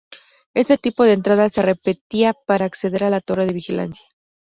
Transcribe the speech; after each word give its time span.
Este 0.55 0.79
tipo 0.79 1.03
de 1.03 1.13
entrada 1.13 1.47
se 1.49 1.61
repetía 1.61 2.33
para 2.47 2.65
acceder 2.65 3.03
a 3.03 3.11
la 3.11 3.21
torre 3.21 3.45
de 3.45 3.53
vigilancia. 3.53 4.07